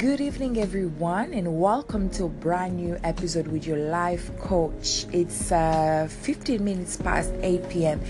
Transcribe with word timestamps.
Good 0.00 0.22
evening, 0.22 0.56
everyone, 0.56 1.34
and 1.34 1.60
welcome 1.60 2.08
to 2.12 2.24
a 2.24 2.28
brand 2.30 2.78
new 2.78 2.98
episode 3.04 3.48
with 3.48 3.66
your 3.66 3.76
life 3.76 4.30
coach. 4.38 5.04
It's 5.12 5.52
uh, 5.52 6.08
15 6.08 6.64
minutes 6.64 6.96
past 6.96 7.30
8 7.42 7.68
p.m., 7.68 8.00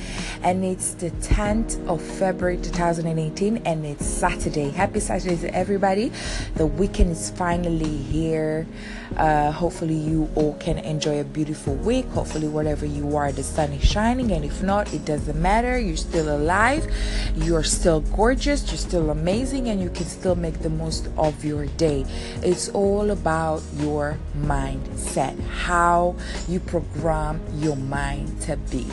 and 0.45 0.65
it's 0.65 0.95
the 0.95 1.11
10th 1.11 1.85
of 1.89 2.01
February 2.01 2.59
2018, 2.59 3.63
and 3.67 3.85
it's 3.85 4.07
Saturday. 4.07 4.71
Happy 4.71 5.01
Saturday 5.01 5.37
to 5.39 5.53
everybody! 5.53 6.13
The 6.55 6.67
weekend 6.67 7.11
is 7.11 7.31
finally 7.31 7.97
here. 7.97 8.69
Uh, 9.17 9.51
hopefully, 9.51 9.97
you 9.97 10.31
all 10.37 10.55
can 10.61 10.79
enjoy 10.79 11.19
a 11.19 11.25
beautiful 11.25 11.75
week. 11.75 12.07
Hopefully, 12.11 12.47
wherever 12.47 12.87
you 12.87 13.17
are, 13.17 13.33
the 13.33 13.43
sun 13.43 13.73
is 13.73 13.83
shining, 13.83 14.31
and 14.31 14.45
if 14.45 14.63
not, 14.63 14.95
it 14.95 15.05
doesn't 15.05 15.43
matter. 15.43 15.77
You're 15.77 15.97
still 15.97 16.37
alive, 16.37 16.87
you're 17.35 17.65
still 17.65 18.03
gorgeous, 18.03 18.71
you're 18.71 18.79
still 18.79 19.11
amazing, 19.11 19.69
and 19.69 19.83
you 19.83 19.91
can 19.91 20.07
still 20.07 20.37
make 20.37 20.61
the 20.61 20.71
most 20.71 21.09
of 21.17 21.45
your 21.45 21.67
day. 21.81 22.05
It's 22.43 22.69
all 22.69 23.11
about 23.11 23.63
your 23.79 24.19
mindset, 24.37 25.41
how 25.49 26.15
you 26.47 26.61
program 26.61 27.41
your 27.57 27.77
mind 27.77 28.41
to 28.43 28.59
be. 28.71 28.87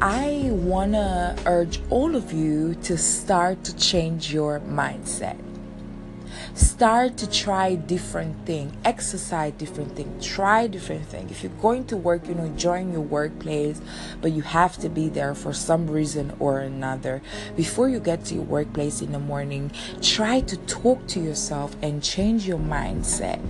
I 0.00 0.50
want 0.52 0.92
to 0.92 1.34
urge 1.46 1.80
all 1.88 2.14
of 2.14 2.32
you 2.32 2.74
to 2.82 2.98
start 2.98 3.64
to 3.64 3.76
change 3.76 4.32
your 4.32 4.60
mindset 4.60 5.38
start 6.54 7.16
to 7.18 7.30
try 7.30 7.74
different 7.74 8.46
thing. 8.46 8.76
Exercise 8.84 9.52
different 9.56 9.96
thing. 9.96 10.20
Try 10.20 10.66
different 10.66 11.06
thing. 11.06 11.28
If 11.30 11.42
you're 11.42 11.52
going 11.60 11.86
to 11.86 11.96
work 11.96 12.26
you 12.28 12.34
know 12.34 12.48
join 12.56 12.92
your 12.92 13.00
workplace 13.00 13.80
but 14.20 14.32
you 14.32 14.42
have 14.42 14.76
to 14.78 14.88
be 14.88 15.08
there 15.08 15.34
for 15.34 15.52
some 15.52 15.88
reason 15.88 16.34
or 16.38 16.60
another. 16.60 17.22
Before 17.56 17.88
you 17.88 18.00
get 18.00 18.24
to 18.26 18.34
your 18.34 18.44
workplace 18.44 19.00
in 19.00 19.12
the 19.12 19.18
morning 19.18 19.70
try 20.00 20.40
to 20.40 20.56
talk 20.58 21.06
to 21.08 21.20
yourself 21.20 21.76
and 21.82 22.02
change 22.02 22.46
your 22.46 22.58
mindset. 22.58 23.40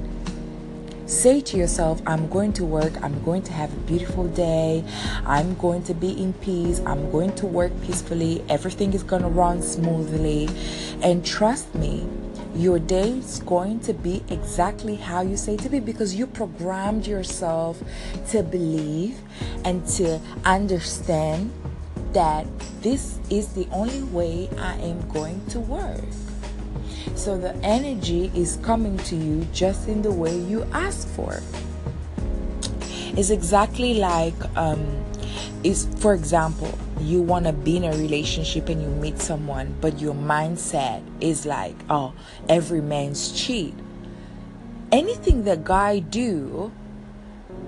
Say 1.06 1.42
to 1.42 1.58
yourself, 1.58 2.00
I'm 2.06 2.26
going 2.30 2.54
to 2.54 2.64
work, 2.64 2.92
I'm 3.02 3.22
going 3.22 3.42
to 3.42 3.52
have 3.52 3.70
a 3.70 3.80
beautiful 3.80 4.28
day, 4.28 4.82
I'm 5.26 5.54
going 5.56 5.82
to 5.84 5.92
be 5.92 6.10
in 6.10 6.32
peace, 6.32 6.80
I'm 6.86 7.10
going 7.10 7.34
to 7.34 7.46
work 7.46 7.72
peacefully, 7.82 8.42
everything 8.48 8.94
is 8.94 9.02
going 9.02 9.20
to 9.20 9.28
run 9.28 9.60
smoothly. 9.60 10.48
And 11.02 11.22
trust 11.22 11.74
me, 11.74 12.06
your 12.54 12.78
day 12.78 13.10
is 13.10 13.40
going 13.40 13.80
to 13.80 13.94
be 13.94 14.22
exactly 14.28 14.96
how 14.96 15.22
you 15.22 15.36
say 15.36 15.56
to 15.56 15.68
be 15.68 15.80
because 15.80 16.14
you 16.14 16.26
programmed 16.26 17.06
yourself 17.06 17.82
to 18.28 18.42
believe 18.42 19.18
and 19.64 19.86
to 19.86 20.20
understand 20.44 21.50
that 22.12 22.46
this 22.82 23.18
is 23.30 23.54
the 23.54 23.66
only 23.72 24.02
way 24.04 24.50
I 24.58 24.74
am 24.76 25.08
going 25.08 25.44
to 25.46 25.60
work. 25.60 26.04
So 27.14 27.38
the 27.38 27.54
energy 27.64 28.30
is 28.34 28.58
coming 28.62 28.98
to 28.98 29.16
you 29.16 29.46
just 29.52 29.88
in 29.88 30.02
the 30.02 30.12
way 30.12 30.36
you 30.36 30.64
ask 30.72 31.08
for. 31.08 31.40
It's 33.16 33.30
exactly 33.30 33.94
like 33.94 34.34
um, 34.56 35.04
is 35.64 35.86
for 35.98 36.14
example 36.14 36.78
you 37.00 37.20
want 37.20 37.46
to 37.46 37.52
be 37.52 37.76
in 37.76 37.84
a 37.84 37.92
relationship 37.92 38.68
and 38.68 38.82
you 38.82 38.88
meet 38.88 39.18
someone 39.18 39.74
but 39.80 40.00
your 40.00 40.14
mindset 40.14 41.02
is 41.20 41.46
like 41.46 41.76
oh 41.90 42.12
every 42.48 42.80
man's 42.80 43.32
cheat. 43.32 43.74
Anything 44.90 45.44
that 45.44 45.64
guy 45.64 46.00
do 46.00 46.70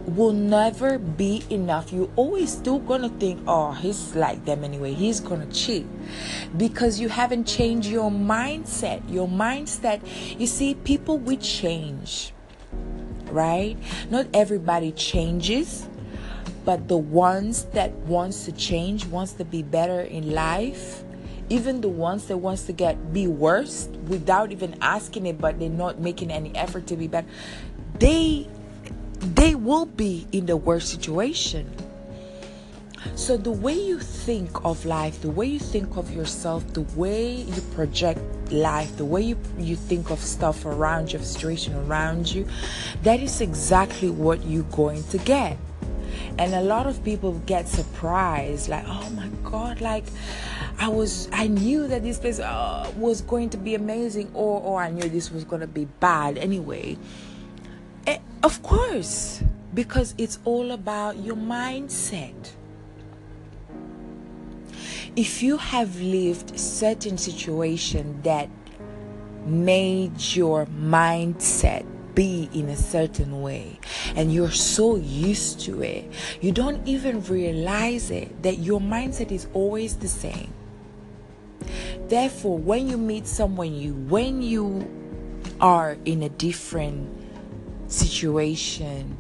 will 0.06 0.32
never 0.32 0.98
be 0.98 1.42
enough. 1.48 1.92
You 1.92 2.10
always 2.16 2.52
still 2.52 2.78
gonna 2.78 3.08
think 3.08 3.40
oh 3.46 3.72
he's 3.72 4.14
like 4.14 4.44
them 4.44 4.62
anyway. 4.62 4.92
He's 4.92 5.20
gonna 5.20 5.46
cheat. 5.46 5.86
Because 6.56 7.00
you 7.00 7.08
haven't 7.08 7.46
changed 7.46 7.88
your 7.88 8.10
mindset. 8.10 9.02
Your 9.10 9.28
mindset 9.28 10.00
you 10.38 10.46
see 10.46 10.74
people 10.74 11.18
will 11.18 11.38
change 11.38 12.32
right? 13.30 13.76
Not 14.10 14.26
everybody 14.32 14.92
changes 14.92 15.88
but 16.64 16.88
the 16.88 16.96
ones 16.96 17.64
that 17.72 17.92
wants 18.06 18.44
to 18.44 18.52
change 18.52 19.06
wants 19.06 19.32
to 19.32 19.44
be 19.44 19.62
better 19.62 20.00
in 20.00 20.32
life 20.32 21.04
even 21.50 21.82
the 21.82 21.88
ones 21.88 22.26
that 22.26 22.38
wants 22.38 22.64
to 22.64 22.72
get 22.72 23.12
be 23.12 23.26
worse 23.26 23.88
without 24.08 24.50
even 24.50 24.74
asking 24.80 25.26
it 25.26 25.38
but 25.41 25.58
they're 25.58 25.69
not 25.69 26.00
making 26.00 26.30
any 26.30 26.54
effort 26.56 26.86
to 26.86 26.97
be 26.97 27.06
better 27.06 27.28
they 27.98 28.48
they 29.24 29.54
will 29.54 29.86
be 29.86 30.26
in 30.32 30.47
the 30.47 30.56
worst 30.56 30.91
situation. 30.91 31.70
So 33.16 33.36
the 33.36 33.53
way 33.53 33.74
you 33.74 34.00
think 34.00 34.64
of 34.64 34.84
life 34.86 35.20
the 35.20 35.30
way 35.30 35.47
you 35.47 35.58
think 35.58 35.97
of 35.97 36.10
yourself 36.10 36.66
the 36.72 36.80
way 36.97 37.42
you 37.42 37.60
project 37.74 38.19
life 38.50 38.97
the 38.97 39.04
way 39.04 39.20
you 39.20 39.38
you 39.58 39.76
think 39.76 40.10
of 40.10 40.19
stuff 40.19 40.64
around 40.64 41.12
your 41.12 41.20
situation 41.22 41.74
around 41.86 42.32
you 42.32 42.48
that 43.03 43.20
is 43.20 43.42
exactly 43.42 44.08
what 44.08 44.42
you're 44.47 44.62
going 44.72 45.04
to 45.04 45.19
get 45.19 45.58
and 46.39 46.55
a 46.55 46.61
lot 46.62 46.87
of 46.87 47.03
people 47.05 47.33
get 47.47 47.69
surprised 47.69 48.69
like 48.69 48.84
oh 48.87 49.09
my 49.11 49.28
god 49.45 49.81
like 49.81 50.05
i 50.78 50.89
was 50.89 51.28
i 51.33 51.47
knew 51.47 51.87
that 51.87 52.03
this 52.03 52.19
place 52.19 52.41
uh, 52.41 52.91
was 52.97 53.21
going 53.22 53.49
to 53.49 53.56
be 53.56 53.75
amazing 53.75 54.31
or 54.34 54.61
or 54.62 54.83
i 54.83 54.91
knew 54.91 55.09
this 55.09 55.31
was 55.31 55.45
going 55.45 55.61
to 55.61 55.67
be 55.67 55.84
bad. 56.00 56.37
Anyway 56.39 56.97
eh, 58.06 58.19
of 58.43 58.62
course 58.62 59.43
because 59.75 60.15
it's 60.17 60.39
all 60.45 60.71
about 60.71 61.19
your 61.19 61.37
mindset. 61.37 62.53
If 65.16 65.43
you 65.43 65.56
have 65.59 66.01
lived 66.01 66.59
certain 66.59 67.19
situation 67.19 68.21
that 68.22 68.49
made 69.45 70.21
your 70.34 70.66
mindset 70.66 71.84
be 72.14 72.48
in 72.52 72.69
a 72.69 72.76
certain 72.76 73.42
way 73.42 73.78
and 74.16 74.32
you're 74.32 74.50
so 74.50 74.97
used 74.97 75.60
to 75.60 75.82
it, 75.82 76.04
you 76.41 76.52
don't 76.52 76.86
even 76.86 77.22
realize 77.25 78.10
it 78.10 78.42
that 78.42 78.58
your 78.58 78.80
mindset 78.80 79.32
is 79.32 79.47
always 79.52 79.97
the 79.97 80.08
same. 80.08 80.53
Therefore, 82.08 82.58
when 82.58 82.88
you 82.88 82.98
meet 82.98 83.26
someone 83.26 83.74
you 83.74 83.94
when 83.94 84.42
you 84.42 84.86
are 85.60 85.97
in 86.04 86.22
a 86.22 86.28
different 86.28 87.08
situation, 87.86 89.16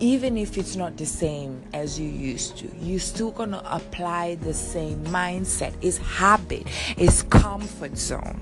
even 0.00 0.38
if 0.38 0.56
it's 0.56 0.76
not 0.76 0.96
the 0.96 1.06
same 1.06 1.62
as 1.72 1.98
you 1.98 2.08
used 2.08 2.56
to, 2.58 2.68
you're 2.80 3.00
still 3.00 3.30
gonna 3.32 3.62
apply 3.64 4.36
the 4.36 4.54
same 4.54 5.04
mindset. 5.06 5.74
It's 5.82 5.98
habit, 5.98 6.66
it's 6.96 7.22
comfort 7.22 7.98
zone. 7.98 8.40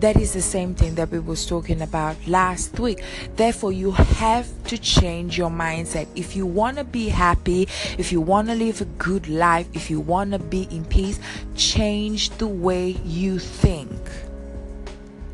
That 0.00 0.16
is 0.16 0.32
the 0.32 0.42
same 0.42 0.74
thing 0.74 0.96
that 0.96 1.10
we 1.10 1.18
was 1.18 1.46
talking 1.46 1.80
about 1.80 2.16
last 2.26 2.78
week. 2.78 3.02
Therefore, 3.36 3.72
you 3.72 3.92
have 3.92 4.46
to 4.64 4.76
change 4.76 5.38
your 5.38 5.50
mindset. 5.50 6.08
If 6.14 6.36
you 6.36 6.46
want 6.46 6.78
to 6.78 6.84
be 6.84 7.08
happy, 7.08 7.68
if 7.96 8.12
you 8.12 8.20
want 8.20 8.48
to 8.48 8.54
live 8.54 8.80
a 8.80 8.84
good 8.84 9.28
life, 9.28 9.68
if 9.72 9.90
you 9.90 10.00
want 10.00 10.32
to 10.32 10.38
be 10.38 10.62
in 10.70 10.84
peace, 10.84 11.18
change 11.54 12.30
the 12.30 12.46
way 12.46 12.90
you 13.04 13.38
think. 13.38 13.98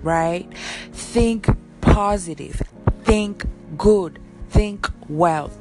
Right? 0.02 0.46
Think 0.92 1.48
positive. 1.80 2.62
Think 3.04 3.44
good. 3.76 4.18
Think 4.50 4.88
wealth. 5.08 5.56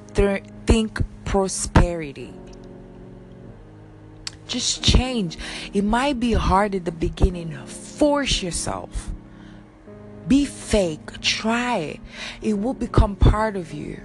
think 0.66 1.01
prosperity 1.25 2.38
just 4.49 4.83
change. 4.83 5.37
It 5.73 5.83
might 5.83 6.19
be 6.19 6.33
hard 6.33 6.75
at 6.75 6.83
the 6.83 6.91
beginning. 6.91 7.55
Force 7.65 8.43
yourself. 8.43 9.11
Be 10.27 10.45
fake. 10.45 11.21
Try 11.21 11.77
it. 11.77 11.99
It 12.41 12.59
will 12.59 12.73
become 12.73 13.15
part 13.15 13.55
of 13.55 13.71
you. 13.71 14.01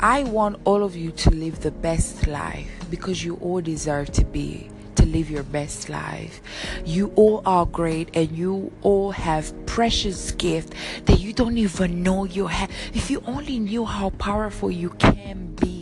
I 0.00 0.24
want 0.24 0.60
all 0.64 0.84
of 0.84 0.94
you 0.94 1.10
to 1.12 1.30
live 1.30 1.60
the 1.60 1.70
best 1.70 2.26
life 2.26 2.70
because 2.90 3.24
you 3.24 3.36
all 3.36 3.60
deserve 3.60 4.12
to 4.12 4.24
be 4.24 4.68
to 4.96 5.06
live 5.06 5.30
your 5.30 5.42
best 5.42 5.88
life. 5.88 6.40
You 6.84 7.12
all 7.16 7.42
are 7.46 7.66
great 7.66 8.10
and 8.14 8.30
you 8.30 8.72
all 8.82 9.10
have 9.12 9.52
precious 9.66 10.30
gift 10.32 10.74
that 11.06 11.20
you 11.20 11.32
don't 11.32 11.58
even 11.58 12.02
know 12.02 12.24
you 12.24 12.46
have. 12.46 12.70
If 12.92 13.10
you 13.10 13.22
only 13.26 13.58
knew 13.58 13.84
how 13.84 14.10
powerful 14.10 14.70
you 14.70 14.90
can 14.90 15.54
be 15.56 15.73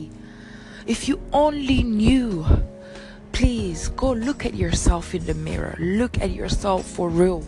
if 0.87 1.09
you 1.09 1.21
only 1.33 1.83
knew, 1.83 2.45
please 3.33 3.89
go 3.89 4.13
look 4.13 4.45
at 4.45 4.55
yourself 4.55 5.15
in 5.15 5.25
the 5.27 5.35
mirror. 5.35 5.77
Look 5.79 6.21
at 6.21 6.31
yourself 6.31 6.87
for 6.87 7.09
real 7.09 7.45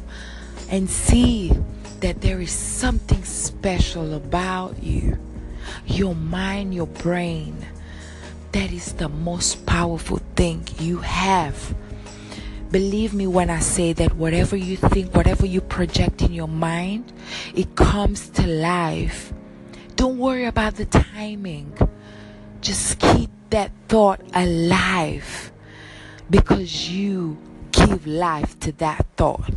and 0.71 0.89
see 0.89 1.53
that 2.01 2.21
there 2.21 2.41
is 2.41 2.51
something 2.51 3.25
special 3.25 4.15
about 4.15 4.83
you. 4.83 5.19
Your 5.87 6.15
mind, 6.15 6.75
your 6.75 6.87
brain. 6.87 7.57
That 8.53 8.71
is 8.73 8.93
the 8.95 9.09
most 9.09 9.67
powerful 9.67 10.21
thing 10.37 10.67
you 10.79 10.99
have. 10.99 11.75
Believe 12.71 13.15
me 13.15 13.27
when 13.27 13.51
I 13.51 13.61
say 13.61 13.93
that 13.95 14.17
whatever 14.17 14.57
you 14.57 14.77
think, 14.77 15.15
whatever 15.15 15.47
you 15.47 15.61
project 15.61 16.23
in 16.23 16.33
your 16.33 16.49
mind, 16.49 17.13
it 17.55 17.77
comes 17.77 18.29
to 18.31 18.47
life. 18.47 19.33
Don't 19.97 20.19
worry 20.19 20.45
about 20.45 20.75
the 20.75 20.87
timing. 20.87 21.73
Just 22.65 22.99
keep 22.99 23.29
that 23.51 23.71
thought 23.89 24.23
alive 24.33 25.53
because 26.31 26.91
you 26.91 27.37
give 27.73 28.07
life 28.07 28.59
to 28.61 28.73
that 28.81 29.05
thought. 29.19 29.53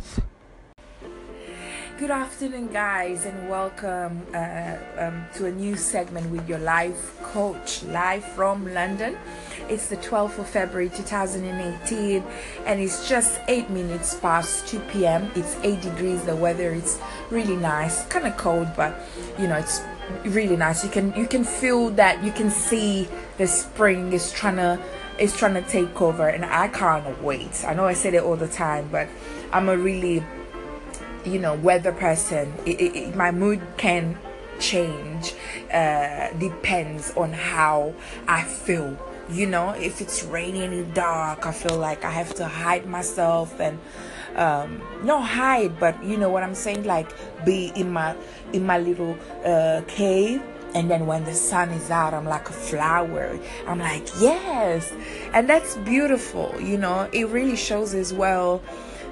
Good 1.98 2.10
afternoon, 2.10 2.70
guys, 2.70 3.24
and 3.24 3.48
welcome 3.48 4.26
uh, 4.34 4.76
um, 4.98 5.24
to 5.36 5.46
a 5.46 5.50
new 5.50 5.74
segment 5.74 6.28
with 6.28 6.46
your 6.46 6.58
life 6.58 7.18
coach, 7.22 7.82
live 7.84 8.24
from 8.24 8.74
London. 8.74 9.16
It's 9.70 9.88
the 9.88 9.96
12th 9.96 10.38
of 10.40 10.46
February 10.46 10.90
2018, 10.90 12.22
and 12.66 12.78
it's 12.78 13.08
just 13.08 13.40
8 13.48 13.70
minutes 13.70 14.16
past 14.16 14.68
2 14.68 14.80
p.m. 14.92 15.30
It's 15.34 15.56
8 15.62 15.80
degrees, 15.80 16.22
the 16.24 16.36
weather 16.36 16.74
is 16.74 17.00
really 17.30 17.56
nice, 17.56 18.04
kind 18.08 18.26
of 18.26 18.36
cold, 18.36 18.68
but 18.76 18.94
you 19.38 19.48
know, 19.48 19.56
it's 19.56 19.80
really 20.24 20.56
nice. 20.56 20.84
You 20.84 20.90
can 20.90 21.14
you 21.14 21.26
can 21.26 21.44
feel 21.44 21.90
that 21.90 22.22
you 22.22 22.32
can 22.32 22.50
see 22.50 23.08
the 23.36 23.46
spring 23.46 24.12
is 24.12 24.32
trying 24.32 24.56
to 24.56 24.78
is 25.18 25.36
trying 25.36 25.54
to 25.54 25.62
take 25.62 26.00
over, 26.00 26.28
and 26.28 26.44
I 26.44 26.68
can't 26.68 27.22
wait. 27.22 27.64
I 27.66 27.74
know 27.74 27.86
I 27.86 27.94
say 27.94 28.10
it 28.14 28.22
all 28.22 28.36
the 28.36 28.48
time, 28.48 28.88
but 28.90 29.08
I'm 29.52 29.68
a 29.68 29.76
really 29.76 30.22
you 31.24 31.38
know 31.38 31.54
weather 31.54 31.92
person 31.92 32.52
it, 32.64 32.80
it, 32.80 32.96
it, 32.96 33.16
my 33.16 33.30
mood 33.30 33.60
can 33.76 34.16
change 34.58 35.34
uh, 35.72 36.32
depends 36.38 37.12
on 37.16 37.32
how 37.32 37.94
i 38.26 38.42
feel 38.42 38.96
you 39.30 39.46
know 39.46 39.70
if 39.70 40.00
it's 40.00 40.22
raining 40.24 40.72
and 40.72 40.94
dark 40.94 41.46
i 41.46 41.52
feel 41.52 41.76
like 41.76 42.04
i 42.04 42.10
have 42.10 42.34
to 42.34 42.46
hide 42.46 42.86
myself 42.86 43.60
and 43.60 43.78
um 44.38 44.80
not 45.02 45.22
hide 45.24 45.78
but 45.78 46.02
you 46.02 46.16
know 46.16 46.30
what 46.30 46.42
i'm 46.42 46.54
saying? 46.54 46.84
Like 46.84 47.10
be 47.44 47.72
in 47.74 47.92
my 47.92 48.16
in 48.52 48.64
my 48.64 48.78
little 48.78 49.18
uh 49.44 49.82
cave 49.88 50.42
and 50.74 50.90
then 50.90 51.06
when 51.06 51.24
the 51.24 51.34
sun 51.34 51.70
is 51.70 51.90
out 51.90 52.14
i'm 52.14 52.24
like 52.24 52.48
a 52.48 52.52
flower. 52.52 53.38
I'm 53.66 53.78
like 53.78 54.08
yes! 54.20 54.92
And 55.34 55.48
that's 55.48 55.76
beautiful 55.78 56.54
you 56.60 56.78
know? 56.78 57.08
It 57.12 57.28
really 57.28 57.56
shows 57.56 57.94
as 57.94 58.14
well 58.14 58.62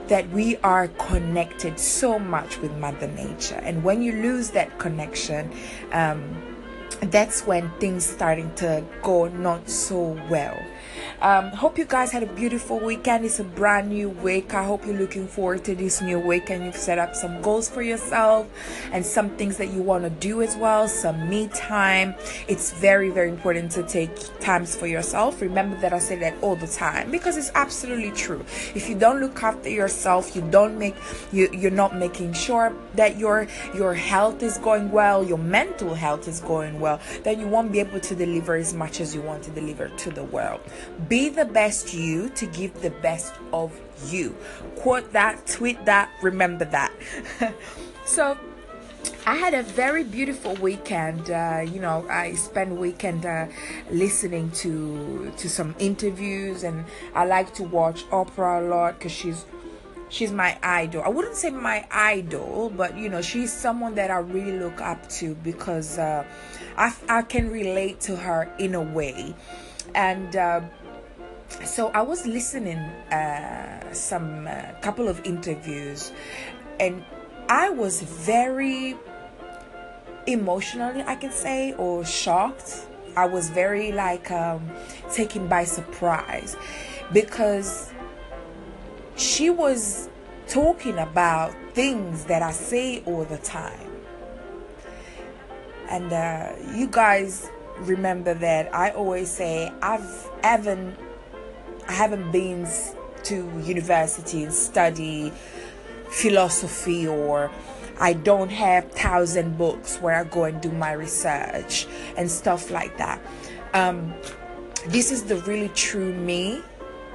that 0.09 0.29
we 0.31 0.57
are 0.59 0.89
connected 0.89 1.79
so 1.81 2.19
much 2.19 2.59
with 2.59 2.73
Mother 2.77 3.09
Nature. 3.09 3.61
And 3.63 3.83
when 3.83 4.03
you 4.03 4.13
lose 4.13 4.51
that 4.51 4.79
connection, 4.79 5.51
um, 5.93 6.56
that's 7.01 7.47
when 7.47 7.71
things 7.79 8.05
starting 8.05 8.53
to 8.57 8.85
go 9.03 9.29
not 9.29 9.69
so 9.69 10.21
well. 10.29 10.59
Um, 11.21 11.49
hope 11.51 11.79
you 11.79 11.87
guys 11.87 12.13
had 12.13 12.23
a 12.23 12.27
beautiful 12.27 12.79
weekend. 12.79 13.25
It's 13.25 13.41
a 13.41 13.45
brand 13.45 13.89
new 13.89 14.11
week. 14.11 14.53
I 14.53 14.65
hope 14.65 14.85
you're 14.85 14.97
looking 14.97 15.27
forward 15.27 15.65
to 15.65 15.75
this 15.75 16.03
new 16.03 16.19
week 16.19 16.51
and 16.51 16.65
you've 16.65 16.77
set 16.77 16.99
up 16.99 17.15
some 17.15 17.41
goals 17.41 17.69
for 17.69 17.83
yourself 17.83 18.47
and 18.93 19.05
some 19.05 19.31
things 19.31 19.57
that 19.57 19.73
you 19.73 19.81
want 19.81 20.05
to 20.05 20.11
do 20.11 20.43
as 20.43 20.57
well. 20.57 20.89
Some 20.89 21.29
me 21.29 21.49
time. 21.49 22.15
It's 22.49 22.73
very, 22.73 23.11
very 23.11 23.31
important 23.31 23.71
to 23.73 23.83
take 23.83 24.11
times 24.41 24.77
for 24.77 24.87
yourself. 24.87 25.41
Remember 25.41 25.77
that 25.81 25.93
I 25.93 25.99
say 25.99 26.17
that 26.17 26.35
all 26.43 26.57
the 26.57 26.67
time 26.67 27.11
because 27.11 27.37
it's 27.37 27.51
absolutely 27.55 28.11
true. 28.11 28.45
If 28.75 28.89
you 28.89 28.95
don't 28.95 29.21
look 29.21 29.43
after 29.43 29.71
yourself, 29.71 30.37
you 30.37 30.43
don't 30.43 30.79
make 30.79 30.97
you 31.33 31.49
you're 31.53 31.71
not 31.71 31.97
making 31.97 32.35
sure 32.35 32.75
that 32.95 33.19
your 33.19 33.47
your 33.75 33.95
health 33.95 34.43
is 34.43 34.59
going 34.59 34.91
well, 34.93 35.25
your 35.25 35.39
mental 35.39 35.95
health 35.95 36.29
is 36.29 36.41
going 36.41 36.79
well, 36.79 36.86
then 37.25 37.41
you 37.41 37.49
won't 37.49 37.73
be 37.73 37.81
able 37.81 38.01
to 38.01 38.15
deliver 38.15 38.55
as 38.55 38.73
much 38.75 39.01
as 39.01 39.15
you 39.15 39.23
want 39.23 39.43
to 39.45 39.51
deliver 39.51 39.89
to 39.89 40.11
the 40.11 40.25
world. 40.25 40.61
Be 41.09 41.29
the 41.29 41.45
best 41.45 41.95
you 41.95 42.29
to 42.31 42.47
give 42.47 42.73
the 42.81 42.91
best 42.91 43.35
of 43.53 43.73
you. 44.07 44.37
Quote 44.77 45.13
that, 45.13 45.47
tweet 45.47 45.85
that, 45.85 46.11
remember 46.23 46.65
that. 46.67 46.93
so, 48.05 48.37
I 49.29 49.35
had 49.35 49.55
a 49.55 49.63
very 49.65 50.05
beautiful 50.05 50.55
weekend. 50.55 51.31
Uh, 51.31 51.65
you 51.67 51.81
know, 51.81 52.07
I 52.09 52.35
spent 52.35 52.71
weekend 52.71 53.27
uh, 53.27 53.47
listening 53.91 54.51
to 54.63 55.33
to 55.37 55.49
some 55.49 55.75
interviews, 55.81 56.63
and 56.63 56.85
I 57.15 57.25
like 57.25 57.53
to 57.55 57.65
watch 57.65 58.05
Oprah 58.11 58.63
a 58.63 58.67
lot 58.69 58.99
because 58.99 59.11
she's 59.11 59.45
she's 60.09 60.33
my 60.33 60.59
idol. 60.63 61.03
I 61.03 61.09
wouldn't 61.09 61.37
say 61.37 61.51
my 61.51 61.87
idol, 61.91 62.73
but 62.75 62.97
you 62.97 63.09
know, 63.09 63.23
she's 63.23 63.53
someone 63.53 63.95
that 63.97 64.11
I 64.11 64.19
really 64.19 64.59
look 64.59 64.81
up 64.81 65.09
to 65.11 65.35
because 65.37 65.99
uh, 65.99 66.25
I 66.77 66.95
I 67.09 67.23
can 67.23 67.51
relate 67.51 68.01
to 68.03 68.17
her 68.17 68.53
in 68.59 68.75
a 68.75 68.83
way, 68.83 69.35
and 69.95 70.35
uh, 70.37 70.61
so 71.65 71.89
I 71.89 72.03
was 72.03 72.27
listening 72.27 72.79
uh, 72.79 73.93
some 73.93 74.47
uh, 74.47 74.73
couple 74.81 75.09
of 75.09 75.25
interviews, 75.25 76.13
and 76.81 77.05
I 77.49 77.71
was 77.71 78.03
very 78.03 78.97
emotionally, 80.27 81.03
I 81.07 81.15
can 81.17 81.33
say, 81.33 81.73
or 81.75 82.05
shocked. 82.05 82.87
I 83.17 83.25
was 83.25 83.49
very 83.49 83.93
like 83.93 84.31
um, 84.31 84.71
taken 85.11 85.49
by 85.49 85.65
surprise 85.65 86.55
because 87.13 87.91
she 89.17 89.51
was 89.51 90.09
talking 90.47 90.99
about 90.99 91.55
things 91.73 92.25
that 92.27 92.43
I 92.43 92.53
say 92.53 93.03
all 93.05 93.25
the 93.25 93.39
time. 93.39 93.91
And 95.89 96.13
uh, 96.13 96.53
you 96.75 96.87
guys 96.87 97.49
remember 97.79 98.35
that 98.35 98.75
I 98.75 98.91
always 98.91 99.31
say 99.31 99.73
I've 99.83 100.31
haven't 100.43 100.97
I 101.89 101.93
haven't 101.93 102.33
been 102.33 102.67
to 103.25 103.63
university 103.65 104.45
and 104.45 104.53
study 104.53 105.33
philosophy 106.09 107.07
or 107.07 107.51
I 107.99 108.13
don't 108.13 108.51
have 108.51 108.91
thousand 108.93 109.57
books 109.57 109.99
where 109.99 110.15
I 110.15 110.25
go 110.25 110.45
and 110.45 110.61
do 110.61 110.71
my 110.71 110.93
research 110.93 111.87
and 112.17 112.31
stuff 112.31 112.71
like 112.71 112.97
that. 112.99 113.21
Um, 113.73 114.15
this 114.87 115.11
is 115.11 115.25
the 115.25 115.37
really 115.43 115.69
true 115.71 116.13
me. 116.13 116.63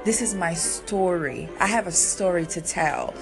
This 0.04 0.20
is 0.20 0.34
my 0.34 0.52
story. 0.54 1.48
I 1.60 1.68
have 1.68 1.86
a 1.86 1.92
story 1.92 2.44
to 2.46 2.60
tell. 2.60 3.14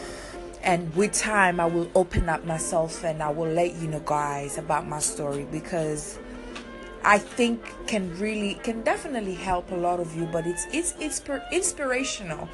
And 0.63 0.95
with 0.95 1.13
time, 1.13 1.61
I 1.61 1.67
will 1.67 1.91
open 1.95 2.31
up 2.31 2.47
myself 2.47 3.05
and 3.05 3.23
I 3.23 3.29
will 3.29 3.51
let 3.51 3.75
you 3.75 3.89
know, 3.89 4.01
guys, 4.01 4.57
about 4.57 4.87
my 4.89 4.99
story 4.99 5.47
because 5.53 6.19
I 7.05 7.19
think 7.19 7.87
can 7.87 8.19
really 8.19 8.55
can 8.55 8.81
definitely 8.81 9.35
help 9.35 9.71
a 9.71 9.75
lot 9.75 10.01
of 10.01 10.15
you 10.15 10.27
but 10.27 10.47
it's 10.47 10.67
it's 10.71 10.95
it's 11.01 11.23
inspirational 11.51 12.47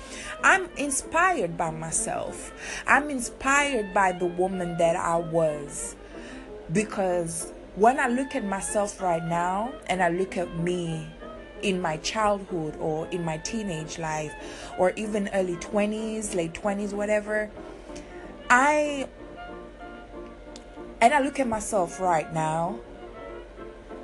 I'm 0.44 0.68
inspired 0.76 1.56
by 1.56 1.72
myself 1.72 2.52
I'm 2.86 3.10
inspired 3.10 3.92
by 3.92 4.12
the 4.12 4.26
woman 4.26 4.76
that 4.78 4.94
I 4.94 5.16
was 5.16 5.96
because 6.72 7.52
when 7.74 7.98
I 7.98 8.06
look 8.06 8.36
at 8.36 8.44
myself 8.44 9.02
right 9.02 9.24
now 9.24 9.72
and 9.88 10.00
I 10.00 10.10
look 10.10 10.36
at 10.36 10.56
me 10.60 11.08
in 11.66 11.80
my 11.80 11.96
childhood 11.98 12.76
or 12.78 13.06
in 13.08 13.24
my 13.24 13.36
teenage 13.38 13.98
life 13.98 14.32
or 14.78 14.92
even 14.96 15.28
early 15.34 15.56
20s 15.56 16.34
late 16.34 16.52
20s 16.54 16.92
whatever 16.92 17.50
I 18.48 19.08
and 21.00 21.12
I 21.12 21.20
look 21.20 21.40
at 21.40 21.48
myself 21.48 22.00
right 22.00 22.32
now 22.32 22.78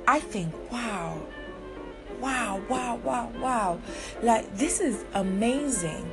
I 0.07 0.19
think, 0.19 0.53
wow, 0.71 1.21
wow, 2.19 2.61
wow, 2.67 2.95
wow, 2.97 3.31
wow. 3.39 3.79
Like, 4.21 4.55
this 4.57 4.79
is 4.79 5.05
amazing. 5.13 6.09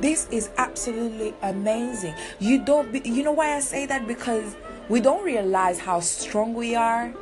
This 0.00 0.28
is 0.30 0.50
absolutely 0.56 1.34
amazing. 1.42 2.14
You 2.38 2.64
don't, 2.64 2.92
be, 2.92 3.00
you 3.00 3.22
know 3.24 3.32
why 3.32 3.56
I 3.56 3.60
say 3.60 3.86
that? 3.86 4.06
Because 4.06 4.54
we 4.88 5.00
don't 5.00 5.24
realize 5.24 5.80
how 5.80 6.00
strong 6.00 6.54
we 6.54 6.74
are 6.74 7.12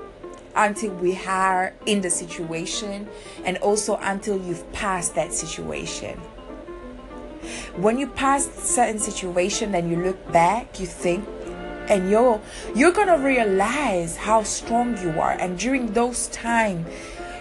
until 0.55 0.93
we 0.95 1.19
are 1.27 1.75
in 1.87 2.01
the 2.01 2.11
situation 2.11 3.09
and 3.45 3.57
also 3.59 3.97
until 3.97 4.41
you've 4.41 4.71
passed 4.73 5.15
that 5.15 5.33
situation. 5.33 6.19
When 7.77 7.99
you 7.99 8.07
pass 8.07 8.47
certain 8.47 8.99
situation 8.99 9.75
and 9.75 9.91
you 9.91 9.97
look 9.97 10.33
back, 10.33 10.79
you 10.79 10.87
think, 10.87 11.27
and 11.89 12.09
you're 12.11 12.41
you're 12.75 12.93
gonna 12.93 13.19
realize 13.19 14.17
how 14.17 14.45
strong 14.45 14.97
you 15.03 15.21
are. 15.21 15.33
And 15.33 15.59
during 15.59 15.93
those 15.93 16.29
time 16.29 16.87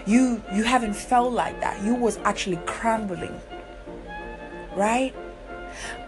you 0.04 0.42
you 0.52 0.64
haven't 0.64 0.94
felt 0.94 1.32
like 1.32 1.60
that. 1.60 1.82
You 1.84 1.94
was 1.94 2.18
actually 2.24 2.58
crumbling 2.66 3.40
right? 4.74 5.14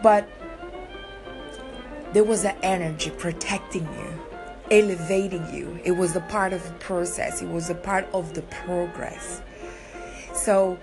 But 0.03 0.29
there 2.13 2.25
was 2.25 2.45
an 2.45 2.57
energy 2.63 3.11
protecting 3.11 3.83
you 3.83 4.24
elevating 4.71 5.47
you 5.55 5.79
it 5.85 5.93
was 5.93 6.17
a 6.17 6.21
part 6.21 6.53
of 6.53 6.67
the 6.67 6.75
process 6.75 7.43
it 7.43 7.49
was 7.49 7.71
a 7.71 7.75
part 7.75 8.07
of 8.15 8.35
the 8.35 8.43
progress 8.43 9.43
so 10.33 10.79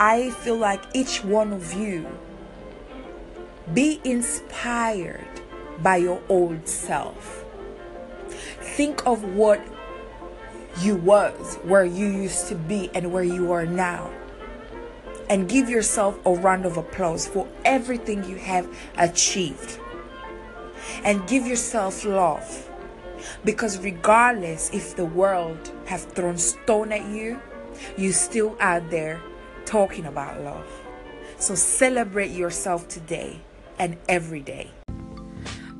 i 0.00 0.30
feel 0.30 0.56
like 0.56 0.82
each 0.94 1.22
one 1.22 1.52
of 1.52 1.72
you 1.74 2.06
be 3.72 4.00
inspired 4.04 5.26
by 5.82 5.96
your 5.96 6.20
old 6.28 6.68
self. 6.68 7.44
Think 8.28 9.06
of 9.06 9.24
what 9.24 9.60
you 10.80 10.96
was, 10.96 11.56
where 11.62 11.84
you 11.84 12.06
used 12.06 12.48
to 12.48 12.54
be, 12.54 12.90
and 12.94 13.12
where 13.12 13.24
you 13.24 13.52
are 13.52 13.66
now. 13.66 14.10
And 15.28 15.48
give 15.48 15.68
yourself 15.68 16.18
a 16.26 16.32
round 16.32 16.66
of 16.66 16.76
applause 16.76 17.26
for 17.26 17.48
everything 17.64 18.24
you 18.24 18.36
have 18.36 18.68
achieved. 18.96 19.78
And 21.04 21.26
give 21.26 21.46
yourself 21.46 22.04
love. 22.04 22.68
Because 23.44 23.78
regardless 23.78 24.70
if 24.72 24.96
the 24.96 25.04
world 25.04 25.72
have 25.86 26.02
thrown 26.02 26.38
stone 26.38 26.92
at 26.92 27.08
you, 27.10 27.40
you 27.96 28.12
still 28.12 28.56
out 28.60 28.90
there 28.90 29.20
talking 29.64 30.06
about 30.06 30.40
love. 30.42 30.66
So 31.38 31.54
celebrate 31.54 32.30
yourself 32.30 32.88
today 32.88 33.40
and 33.78 33.96
every 34.08 34.40
day. 34.40 34.70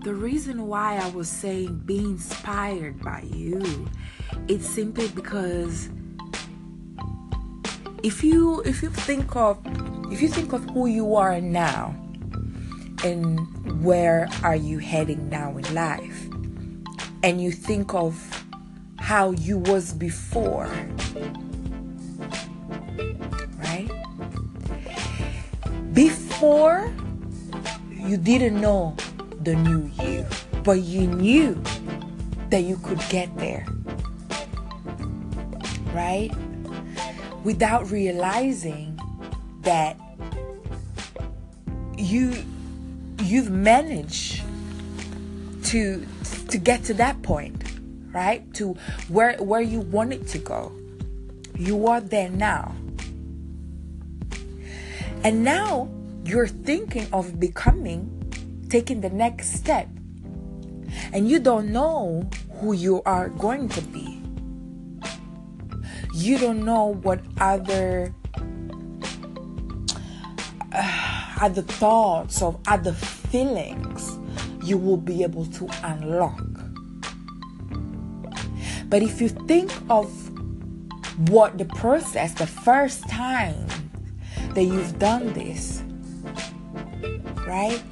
the 0.03 0.15
reason 0.15 0.67
why 0.67 0.97
I 0.97 1.09
was 1.11 1.29
saying 1.29 1.83
be 1.87 1.99
inspired 1.99 3.01
by 3.01 3.23
you, 3.33 3.89
it's 4.49 4.67
simply 4.67 5.07
because 5.09 5.89
if 8.03 8.25
you 8.25 8.63
if 8.63 8.83
you 8.83 8.91
think 8.91 9.37
of 9.37 9.59
if 10.11 10.21
you 10.21 10.29
think 10.29 10.53
of 10.53 10.69
who 10.71 10.87
you 10.87 11.15
are 11.15 11.41
now 11.41 11.95
and 13.05 13.39
where 13.85 14.29
are 14.43 14.57
you 14.57 14.79
heading 14.79 15.29
now 15.29 15.57
in 15.57 15.75
life 15.75 16.29
and 17.23 17.41
you 17.41 17.53
think 17.53 17.95
of 17.95 18.45
how 18.99 19.31
you 19.33 19.59
was 19.59 19.93
before 19.93 20.71
right? 23.59 23.91
Before 25.93 26.93
you 27.91 28.17
didn't 28.17 28.61
know 28.61 28.97
the 29.43 29.55
new 29.55 29.91
you 30.03 30.27
but 30.63 30.81
you 30.81 31.07
knew 31.07 31.61
that 32.51 32.63
you 32.63 32.77
could 32.79 33.01
get 33.09 33.37
there 33.37 33.67
right? 35.93 36.31
Without 37.45 37.91
realizing 37.91 38.99
that 39.63 39.97
you 41.97 42.35
you've 43.23 43.51
managed 43.51 44.42
to 45.73 46.07
to 46.49 46.59
get 46.59 46.85
to 46.85 46.95
that 46.95 47.21
point 47.23 47.63
right? 48.13 48.53
To 48.55 48.75
where 49.09 49.37
where 49.39 49.61
you 49.61 49.81
want 49.81 50.13
it 50.13 50.27
to 50.29 50.39
go. 50.39 50.73
You 51.57 51.87
are 51.87 52.01
there 52.01 52.31
now. 52.31 52.75
And 55.25 55.45
now 55.45 55.89
you're 56.25 56.49
thinking 56.49 57.07
of 57.13 57.39
becoming 57.39 58.09
taking 58.69 59.01
the 59.01 59.11
next 59.11 59.55
step. 59.55 59.89
And 61.13 61.29
you 61.29 61.39
don't 61.39 61.73
know 61.73 62.29
who 62.61 62.73
you 62.73 63.03
are 63.05 63.29
going 63.29 63.69
to 63.71 63.83
be. 63.83 64.21
You 66.15 66.39
don't 66.39 66.65
know 66.65 66.95
what 67.03 67.21
other 67.41 68.15
uh, 70.73 71.37
other 71.41 71.63
thoughts 71.63 72.43
or 72.43 72.59
other 72.67 72.93
feelings 72.93 74.12
you 74.63 74.79
will 74.79 74.97
be 74.97 75.23
able 75.23 75.47
to 75.47 75.69
unlock. 75.83 76.43
But 78.89 79.03
if 79.03 79.21
you 79.21 79.29
think 79.29 79.73
of 79.89 80.11
what 81.31 81.59
the 81.59 81.65
process 81.65 82.35
the 82.35 82.47
first 82.47 83.09
time 83.09 83.67
that 84.55 84.65
you've 84.65 84.99
done 84.99 85.33
this 85.33 85.83
right 87.47 87.83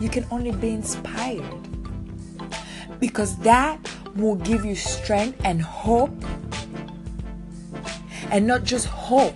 you 0.00 0.08
can 0.08 0.26
only 0.30 0.52
be 0.52 0.70
inspired. 0.70 1.42
Because 3.00 3.36
that 3.38 3.78
will 4.16 4.36
give 4.36 4.64
you 4.64 4.74
strength 4.74 5.40
and 5.44 5.60
hope. 5.62 6.12
And 8.30 8.46
not 8.46 8.64
just 8.64 8.86
hope, 8.86 9.34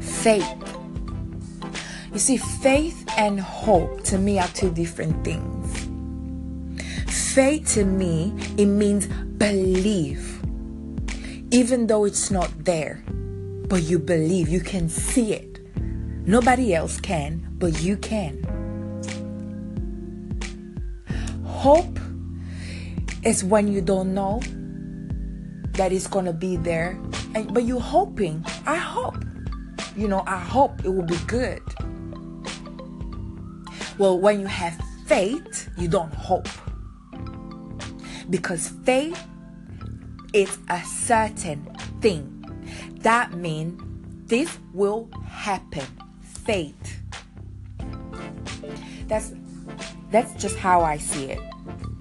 faith. 0.00 0.59
You 2.12 2.18
see, 2.18 2.36
faith 2.36 3.04
and 3.16 3.38
hope 3.38 4.02
to 4.04 4.18
me 4.18 4.40
are 4.40 4.48
two 4.48 4.70
different 4.72 5.24
things. 5.24 5.86
Faith 7.34 7.74
to 7.74 7.84
me, 7.84 8.34
it 8.58 8.66
means 8.66 9.06
believe, 9.06 10.42
even 11.52 11.86
though 11.86 12.04
it's 12.04 12.32
not 12.32 12.50
there, 12.64 13.04
but 13.68 13.82
you 13.84 14.00
believe, 14.00 14.48
you 14.48 14.60
can 14.60 14.88
see 14.88 15.32
it. 15.34 15.60
Nobody 16.26 16.74
else 16.74 17.00
can, 17.00 17.46
but 17.58 17.80
you 17.80 17.96
can. 17.96 18.42
Hope 21.46 22.00
is 23.22 23.44
when 23.44 23.68
you 23.68 23.80
don't 23.80 24.12
know 24.12 24.40
that 25.74 25.92
it's 25.92 26.08
gonna 26.08 26.32
be 26.32 26.56
there, 26.56 26.98
and, 27.36 27.54
but 27.54 27.62
you're 27.64 27.78
hoping. 27.78 28.44
I 28.66 28.76
hope, 28.76 29.24
you 29.96 30.08
know, 30.08 30.24
I 30.26 30.38
hope 30.38 30.84
it 30.84 30.88
will 30.88 31.06
be 31.06 31.18
good. 31.28 31.62
Well, 34.00 34.18
when 34.18 34.40
you 34.40 34.46
have 34.46 34.80
faith, 35.04 35.68
you 35.76 35.86
don't 35.86 36.14
hope 36.14 36.48
because 38.30 38.70
faith 38.86 39.22
is 40.32 40.56
a 40.70 40.82
certain 40.84 41.62
thing. 42.00 42.24
That 43.00 43.34
means 43.34 43.78
this 44.26 44.58
will 44.72 45.10
happen. 45.26 45.84
Faith. 46.22 47.02
That's 49.06 49.34
that's 50.10 50.32
just 50.40 50.56
how 50.56 50.80
I 50.80 50.96
see 50.96 51.32
it. 51.32 51.40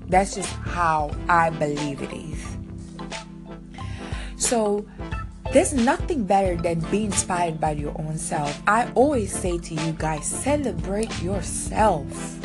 That's 0.08 0.36
just 0.36 0.54
how 0.54 1.12
I 1.28 1.50
believe 1.50 2.02
it 2.02 2.14
is. 2.14 2.58
So 4.38 4.88
there's 5.52 5.74
nothing 5.74 6.26
better 6.26 6.56
than 6.56 6.80
being 6.92 7.06
inspired 7.06 7.60
by 7.60 7.72
your 7.72 7.94
own 8.00 8.18
self. 8.18 8.62
I 8.68 8.92
always 8.94 9.32
say 9.34 9.58
to 9.58 9.74
you 9.74 9.92
guys, 9.94 10.26
celebrate 10.26 11.22
yourself. 11.22 12.40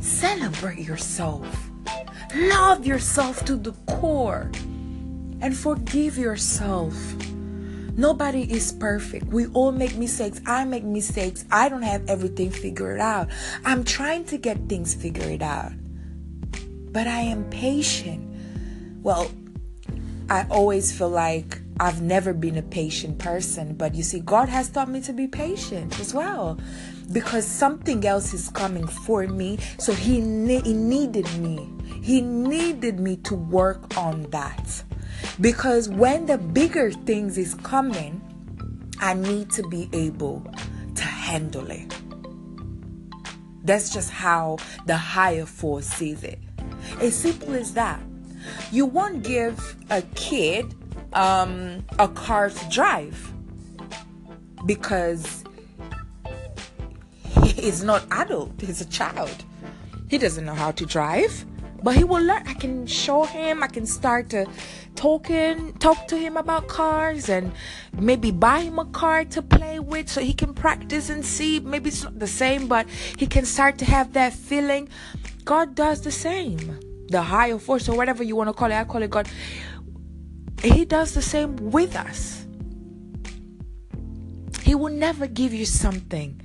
Celebrate 0.00 0.78
yourself. 0.78 1.70
Love 2.34 2.86
yourself 2.86 3.44
to 3.44 3.56
the 3.56 3.72
core. 3.86 4.50
And 5.40 5.54
forgive 5.54 6.16
yourself. 6.16 6.94
Nobody 7.96 8.50
is 8.50 8.72
perfect. 8.72 9.26
We 9.26 9.46
all 9.48 9.70
make 9.70 9.94
mistakes. 9.96 10.40
I 10.46 10.64
make 10.64 10.82
mistakes. 10.82 11.44
I 11.50 11.68
don't 11.68 11.82
have 11.82 12.08
everything 12.08 12.50
figured 12.50 13.00
out. 13.00 13.28
I'm 13.64 13.84
trying 13.84 14.24
to 14.26 14.38
get 14.38 14.68
things 14.68 14.94
figured 14.94 15.42
out. 15.42 15.72
But 16.90 17.06
I 17.06 17.20
am 17.20 17.44
patient. 17.50 18.26
Well, 19.02 19.30
I 20.30 20.46
always 20.50 20.90
feel 20.90 21.10
like 21.10 21.60
I've 21.80 22.02
never 22.02 22.32
been 22.32 22.56
a 22.56 22.62
patient 22.62 23.18
person, 23.18 23.74
but 23.74 23.94
you 23.94 24.02
see, 24.02 24.20
God 24.20 24.48
has 24.48 24.70
taught 24.70 24.88
me 24.88 25.00
to 25.02 25.12
be 25.12 25.26
patient 25.26 25.98
as 25.98 26.14
well 26.14 26.58
because 27.12 27.44
something 27.44 28.06
else 28.06 28.32
is 28.32 28.48
coming 28.50 28.86
for 28.86 29.26
me. 29.26 29.58
So 29.78 29.92
He, 29.92 30.20
ne- 30.20 30.60
he 30.60 30.72
needed 30.72 31.26
me. 31.38 31.68
He 32.02 32.20
needed 32.20 33.00
me 33.00 33.16
to 33.18 33.34
work 33.34 33.96
on 33.96 34.22
that 34.30 34.84
because 35.40 35.88
when 35.88 36.26
the 36.26 36.38
bigger 36.38 36.92
things 36.92 37.38
is 37.38 37.54
coming, 37.54 38.20
I 39.00 39.14
need 39.14 39.50
to 39.52 39.66
be 39.68 39.88
able 39.92 40.46
to 40.94 41.02
handle 41.02 41.70
it. 41.70 41.92
That's 43.64 43.92
just 43.92 44.10
how 44.10 44.58
the 44.86 44.96
higher 44.96 45.46
force 45.46 45.86
sees 45.86 46.22
it. 46.22 46.38
As 47.00 47.16
simple 47.16 47.54
as 47.54 47.74
that. 47.74 48.00
You 48.70 48.84
won't 48.84 49.22
give 49.22 49.76
a 49.90 50.02
kid 50.14 50.74
um, 51.12 51.84
a 51.98 52.08
car 52.08 52.50
to 52.50 52.68
drive 52.70 53.32
because 54.66 55.44
he 57.42 57.68
is 57.68 57.82
not 57.82 58.04
adult. 58.10 58.52
He's 58.60 58.80
a 58.80 58.86
child. 58.86 59.44
He 60.08 60.18
doesn't 60.18 60.44
know 60.44 60.54
how 60.54 60.70
to 60.72 60.86
drive, 60.86 61.44
but 61.82 61.96
he 61.96 62.04
will 62.04 62.22
learn. 62.22 62.46
I 62.46 62.54
can 62.54 62.86
show 62.86 63.24
him. 63.24 63.62
I 63.62 63.68
can 63.68 63.86
start 63.86 64.30
to 64.30 64.46
talking, 64.94 65.72
talk 65.74 66.06
to 66.08 66.16
him 66.16 66.36
about 66.36 66.68
cars, 66.68 67.28
and 67.28 67.52
maybe 67.98 68.30
buy 68.30 68.60
him 68.60 68.78
a 68.78 68.84
car 68.86 69.24
to 69.24 69.42
play 69.42 69.80
with, 69.80 70.08
so 70.08 70.20
he 70.20 70.32
can 70.32 70.54
practice 70.54 71.10
and 71.10 71.24
see. 71.24 71.60
Maybe 71.60 71.88
it's 71.88 72.04
not 72.04 72.18
the 72.18 72.26
same, 72.26 72.68
but 72.68 72.88
he 73.18 73.26
can 73.26 73.44
start 73.44 73.78
to 73.78 73.84
have 73.84 74.12
that 74.12 74.32
feeling. 74.32 74.88
God 75.44 75.74
does 75.74 76.02
the 76.02 76.12
same 76.12 76.78
the 77.08 77.22
higher 77.22 77.58
force 77.58 77.88
or 77.88 77.96
whatever 77.96 78.22
you 78.22 78.36
want 78.36 78.48
to 78.48 78.52
call 78.52 78.70
it. 78.70 78.74
I 78.74 78.84
call 78.84 79.02
it 79.02 79.10
God. 79.10 79.28
He 80.64 80.84
does 80.86 81.12
the 81.12 81.22
same 81.22 81.56
with 81.56 81.94
us. 81.94 82.46
He 84.62 84.74
will 84.74 84.92
never 84.92 85.26
give 85.26 85.52
you 85.52 85.66
something 85.66 86.40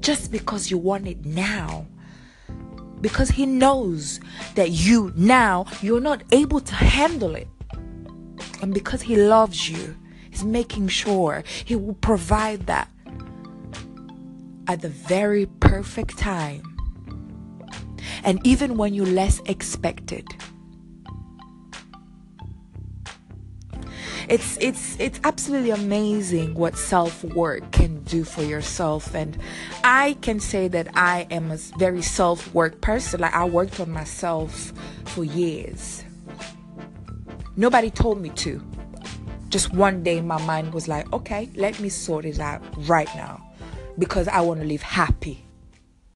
just 0.00 0.30
because 0.30 0.70
you 0.70 0.78
want 0.78 1.08
it 1.08 1.24
now. 1.24 1.86
Because 3.00 3.30
he 3.30 3.46
knows 3.46 4.20
that 4.54 4.70
you 4.70 5.12
now 5.16 5.66
you're 5.82 6.00
not 6.00 6.22
able 6.30 6.60
to 6.60 6.74
handle 6.74 7.34
it. 7.34 7.48
And 8.62 8.72
because 8.72 9.02
he 9.02 9.16
loves 9.16 9.68
you, 9.68 9.96
he's 10.30 10.44
making 10.44 10.88
sure 10.88 11.42
he 11.64 11.74
will 11.74 11.94
provide 11.94 12.66
that 12.66 12.88
at 14.68 14.80
the 14.80 14.88
very 14.88 15.46
perfect 15.60 16.16
time 16.16 16.62
and 18.24 18.40
even 18.46 18.76
when 18.76 18.94
you 18.94 19.04
less 19.04 19.40
expect 19.46 20.12
it. 20.12 20.24
It's 24.28 24.56
it's 24.60 24.96
it's 24.98 25.20
absolutely 25.24 25.70
amazing 25.70 26.54
what 26.54 26.78
self-work 26.78 27.70
can 27.72 28.02
do 28.04 28.24
for 28.24 28.42
yourself 28.42 29.14
and 29.14 29.36
I 29.82 30.14
can 30.22 30.40
say 30.40 30.68
that 30.68 30.88
I 30.94 31.26
am 31.30 31.50
a 31.50 31.56
very 31.78 32.00
self-work 32.00 32.80
person. 32.80 33.20
Like 33.20 33.34
I 33.34 33.44
worked 33.44 33.78
on 33.80 33.90
myself 33.90 34.72
for 35.04 35.24
years. 35.24 36.04
Nobody 37.56 37.90
told 37.90 38.20
me 38.20 38.30
to. 38.30 38.62
Just 39.50 39.72
one 39.72 40.02
day 40.02 40.20
my 40.20 40.40
mind 40.44 40.72
was 40.72 40.88
like, 40.88 41.12
"Okay, 41.12 41.50
let 41.54 41.78
me 41.78 41.88
sort 41.88 42.24
it 42.24 42.40
out 42.40 42.62
right 42.88 43.08
now 43.14 43.40
because 43.98 44.26
I 44.26 44.40
want 44.40 44.60
to 44.60 44.66
live 44.66 44.82
happy." 44.82 45.43